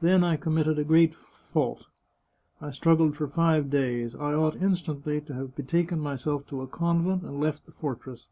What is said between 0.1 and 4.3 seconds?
I committed a great fault. I struggled for five days;